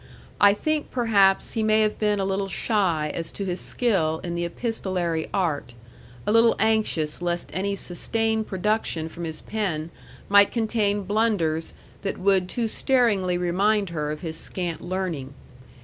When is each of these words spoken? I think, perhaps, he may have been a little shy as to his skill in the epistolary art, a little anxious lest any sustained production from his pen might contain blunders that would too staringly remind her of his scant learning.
I 0.39 0.55
think, 0.55 0.89
perhaps, 0.89 1.51
he 1.51 1.61
may 1.61 1.81
have 1.81 1.99
been 1.99 2.19
a 2.19 2.25
little 2.25 2.47
shy 2.47 3.11
as 3.13 3.31
to 3.33 3.45
his 3.45 3.61
skill 3.61 4.19
in 4.23 4.33
the 4.33 4.45
epistolary 4.45 5.27
art, 5.31 5.75
a 6.25 6.31
little 6.31 6.55
anxious 6.57 7.21
lest 7.21 7.51
any 7.53 7.75
sustained 7.75 8.47
production 8.47 9.09
from 9.09 9.25
his 9.25 9.41
pen 9.41 9.91
might 10.27 10.51
contain 10.51 11.03
blunders 11.03 11.75
that 12.01 12.17
would 12.17 12.49
too 12.49 12.67
staringly 12.67 13.37
remind 13.37 13.91
her 13.91 14.09
of 14.11 14.21
his 14.21 14.37
scant 14.37 14.81
learning. 14.81 15.35